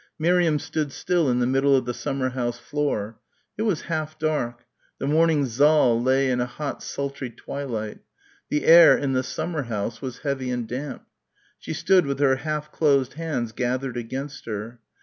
Miriam 0.17 0.57
stood 0.57 0.91
still 0.91 1.29
in 1.29 1.37
the 1.37 1.45
middle 1.45 1.75
of 1.75 1.85
the 1.85 1.93
summer 1.93 2.29
house 2.29 2.57
floor. 2.57 3.19
It 3.55 3.61
was 3.61 3.81
half 3.81 4.17
dark; 4.17 4.65
the 4.97 5.05
morning 5.05 5.45
saal 5.45 6.01
lay 6.01 6.31
in 6.31 6.41
a 6.41 6.47
hot 6.47 6.81
sultry 6.81 7.29
twilight. 7.29 7.99
The 8.49 8.65
air 8.65 8.97
in 8.97 9.13
the 9.13 9.21
summer 9.21 9.61
house 9.65 10.01
was 10.01 10.21
heavy 10.25 10.49
and 10.49 10.67
damp. 10.67 11.05
She 11.59 11.73
stood 11.73 12.07
with 12.07 12.17
her 12.17 12.37
half 12.37 12.71
closed 12.71 13.13
hands 13.13 13.51
gathered 13.51 13.95
against 13.95 14.45
her. 14.47 14.79